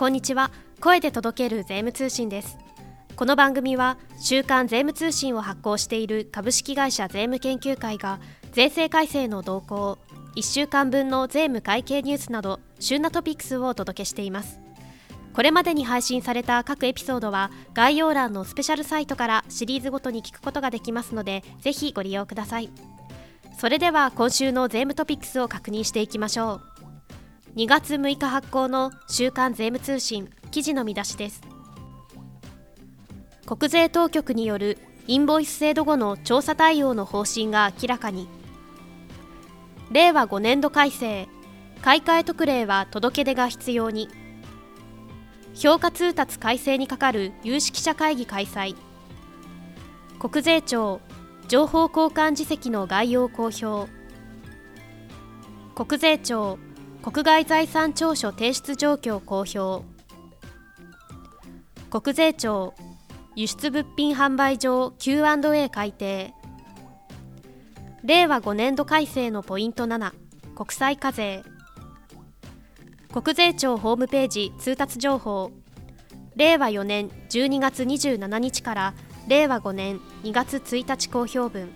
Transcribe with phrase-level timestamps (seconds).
[0.00, 0.50] こんにちは。
[0.80, 2.56] 声で届ける税務通信です。
[3.16, 8.18] この番組は週刊税務通信を発行している株式会社税務研究会が
[8.52, 9.98] 税制改正の動向
[10.36, 14.58] 1週間分の税務会計ニュースなど旬なトピックスをお届けしています。
[15.34, 22.70] これまでに配信された各エピソードは概要欄のスペシャルサイトからシリーズごとに聞くことができますのでぜひご利用ください。
[23.58, 26.79] それでは今週の税務トピックスを確認していきましょう。
[27.56, 31.42] 2月6日発行の週刊税務通信記事の見出しです。
[33.44, 38.28] 国税当局によるインボイス制度後の調査対応の方針が明らかに。
[39.90, 41.28] 令和5年度改正
[41.82, 44.08] 買い替え特例は届け出が必要に。
[45.52, 48.76] 評価通達改正に係る有識者会議開催。
[50.20, 51.00] 国税庁
[51.48, 53.90] 情報交換実績の概要公表。
[55.74, 56.60] 国税庁
[57.02, 59.84] 国外財産調書提出状況公表。
[61.88, 62.74] 国税庁
[63.34, 66.34] 輸出物品販売上 Q&A 改定。
[68.04, 70.12] 令和5年度改正のポイント7
[70.54, 71.42] 国際課税。
[73.12, 75.52] 国税庁ホームページ通達情報。
[76.36, 78.94] 令和4年12月27日から
[79.26, 81.70] 令和5年2月1日公表分。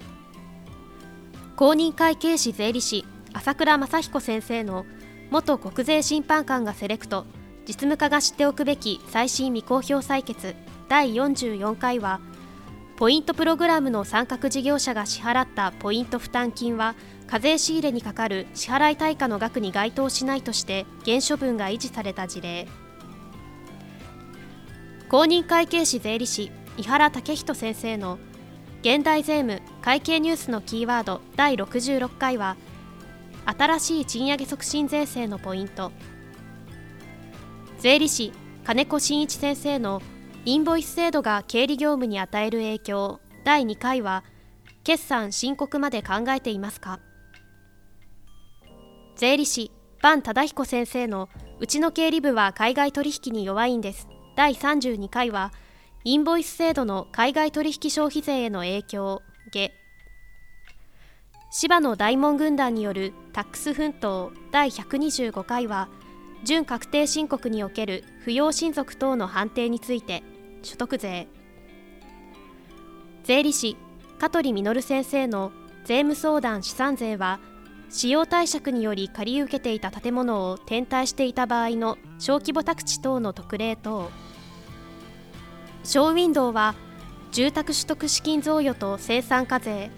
[1.57, 4.85] 公認会計士税理士朝倉正彦先生の
[5.31, 7.27] 元国税審判官がセレクト。
[7.67, 10.55] 実務家が知っておくべき最新未公表採決。
[10.89, 12.21] 第44回は
[12.97, 16.95] ポイントプログラムの参画事業者が支払ったポイント負担金は
[17.27, 22.69] 課税仕入れにかかる支払い対価の額に該当しないとして減処分が維持された事例。
[25.09, 28.19] 公認会計士税理士井原武人先生の
[28.83, 32.57] 現代税務会計ニュースのキーワード第66回は
[33.47, 35.93] 新しい賃上げ促進税制のポイント。
[37.79, 38.33] 税理士
[38.65, 40.01] 金子真一先生の
[40.47, 43.21] インボイス制度が経理業務に与える影響。
[43.45, 44.25] 第2回は
[44.85, 47.01] 決算申告まで考えていますか？
[49.17, 49.71] 税理士
[50.03, 51.29] 坂忠彦先生の
[51.61, 54.09] うちの経理部は海外取引に弱いんです。
[54.37, 55.53] 第32回は
[56.05, 59.23] インボイス制度の海外取引消費税への影響。
[61.57, 65.89] 芝野大門軍団によるタックス奮闘第125回は
[66.43, 70.25] 準確定申告における扶養親族等の判定について
[70.65, 71.29] 所得税。
[73.23, 73.77] 税理士
[74.19, 75.53] 香取実先生の
[75.85, 77.39] 税務相談資産税は
[77.89, 84.11] 使用貸借により借り受けていた建物を転退していた場合の小規模宅地等の特例等。
[85.85, 86.75] ショーウィンドウは
[87.31, 89.93] 住宅取得資金贈与と生産課税。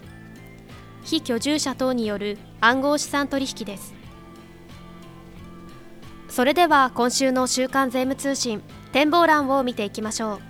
[1.06, 3.94] 非居住者等による暗号資産取引です。
[6.28, 8.60] それでは今週の週刊税務通信
[8.92, 10.40] 展望欄を見ていきましょ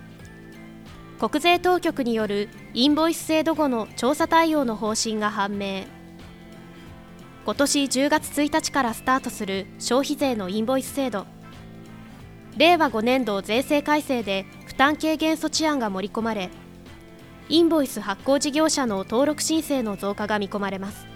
[1.21, 1.28] う。
[1.28, 5.84] 国税当局によるインボイス制度後の調査対応の方針が判明。
[7.45, 11.27] 今年10月1日からスタートする消費税のインボイス制度。
[12.56, 16.49] 令和5年度税制改正で負担軽減措置案が盛り込まれ
[17.49, 21.07] インボイス発行事業者の登録申請の増加が見込まれます。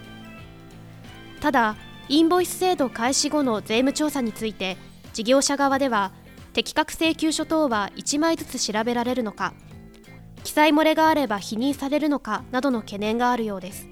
[1.41, 1.75] ただ
[2.07, 4.77] インボイス制度開始後の税務調査について
[5.13, 6.11] 事業者側では
[6.53, 9.53] 適格請求書等は1枚ずつ調べられるのか
[10.43, 13.87] 記載漏れがあれば否認されるのかなどの懸念があるようです。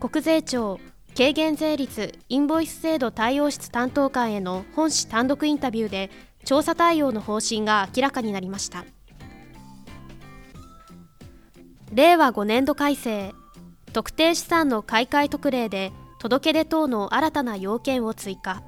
[0.00, 0.80] 国税庁
[1.16, 6.10] 軽減税率インボイス制度対応室担当官への本市単独インタビューで
[6.44, 8.84] 調査対応の方針が明らかになりました。
[11.94, 13.32] 令和5年度改正
[13.92, 18.64] 特定資産の買い替え特例で届け出等の新たな要件を追加。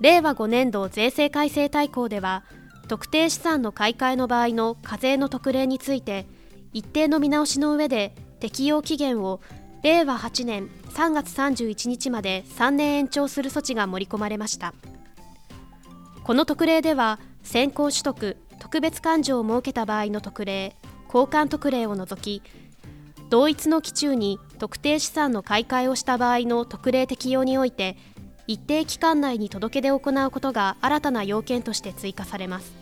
[0.00, 2.42] 令和5年度税制改正大綱では
[2.88, 6.26] 特定資産の買い替えの場合の課税の特例について
[6.72, 9.40] 一定の見直しの上で適用期限を
[9.84, 14.74] 令和8年3月31日まで3年延長する措置が盛り込まれました。
[16.24, 20.76] この特例では先行取得特別勘定を設けた場合の特例
[21.06, 22.42] 交換特例を除き
[23.28, 27.96] 同一の期中に特定資産の買い替えをした場合の特例適用において
[28.46, 32.72] 一定期間内に届け出を行うことが新たな要件として追加されます。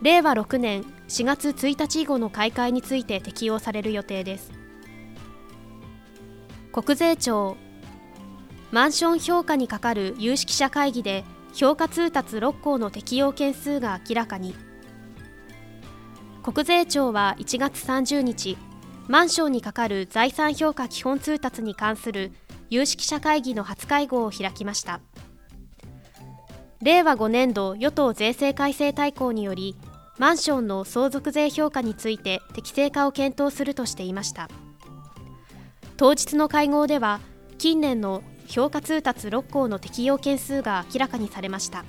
[0.00, 4.52] 令和6年4月1日以後の買い替えについて適用される予定です。
[6.72, 7.56] 国税庁
[8.72, 11.24] マンション評価にかかる有識者会議で
[11.56, 14.54] 評価通達6項の適用件数が明らかに。
[16.42, 18.58] 国税庁は1月30日
[19.08, 22.32] マンションにかかる財産評価基本通達に関する
[22.68, 25.00] 有識者会議の初会合を開きました。
[26.82, 29.76] 令和5年度与党税制改正大綱により
[30.18, 34.50] マンションの相続税評価について適正化を検討するとしていました。
[35.96, 37.20] 当日の会合では
[37.56, 41.84] 近年の評価通達6項の適用件数が明らかにされました。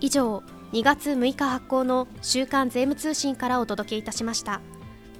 [0.00, 0.42] 以上
[0.72, 4.60] 2月6日発行の週刊税務通信からお届けいたしました。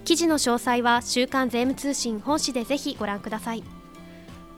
[0.05, 3.65] 記事の詳細は週刊税務通信本誌でぜひご覧ください。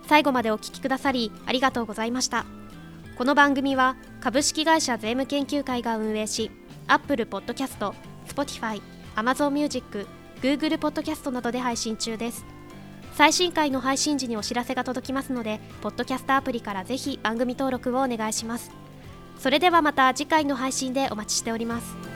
[0.07, 2.45] 最後までお聞きくださりありがとうございました。
[3.17, 6.51] この番組は株式会社税務研究会が運営し
[6.89, 7.93] Apple Podcast、
[8.27, 8.81] Spotify、
[9.15, 10.07] Amazon Music、
[10.43, 12.60] Google Podcast などで配信中です。
[13.15, 18.71] 最新回の配信時にお知らせが届きますのでポッドキャストアプリからぜひ番組登録をお願いします。
[19.39, 22.10] それではまた次回の配信でお待ちしております。